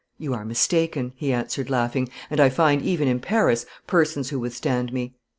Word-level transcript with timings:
"You 0.17 0.33
are 0.33 0.43
mistaken," 0.43 1.13
he 1.15 1.31
answered, 1.31 1.69
laughing; 1.69 2.09
"and 2.31 2.39
I 2.39 2.49
find 2.49 2.81
even 2.81 3.07
in 3.07 3.19
Paris 3.19 3.67
persons 3.85 4.31
who 4.31 4.39
withstand 4.39 4.91
me. 4.91 5.13